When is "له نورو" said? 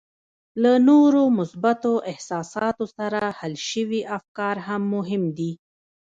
0.61-1.23